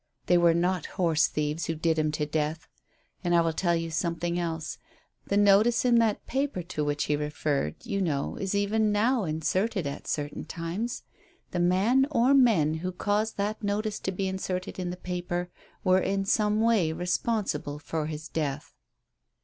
They 0.25 0.37
were 0.39 0.55
not 0.55 0.87
horse 0.97 1.27
thieves 1.27 1.67
who 1.67 1.75
did 1.75 1.99
him 1.99 2.11
to 2.13 2.25
death. 2.25 2.67
And 3.23 3.35
I 3.35 3.41
will 3.41 3.53
tell 3.53 3.75
you 3.75 3.91
something 3.91 4.39
else. 4.39 4.79
The 5.27 5.37
notice 5.37 5.85
in 5.85 5.99
that 5.99 6.25
paper 6.25 6.63
to 6.63 6.83
which 6.83 7.03
he 7.03 7.15
referred 7.15 7.75
you 7.85 8.01
know 8.01 8.35
is 8.37 8.55
even 8.55 8.91
now 8.91 9.25
inserted 9.25 9.85
at 9.85 10.07
certain 10.07 10.43
times. 10.45 11.03
The 11.51 11.59
man 11.59 12.07
or 12.09 12.33
men 12.33 12.73
who 12.81 12.91
cause 12.91 13.33
that 13.33 13.63
notice 13.63 13.99
to 13.99 14.11
be 14.11 14.27
inserted 14.27 14.79
in 14.79 14.89
the 14.89 14.97
paper 14.97 15.51
were 15.83 15.99
in 16.01 16.25
some 16.25 16.61
way 16.61 16.91
responsible 16.91 17.77
for 17.77 18.07
his 18.07 18.27
death." 18.27 18.73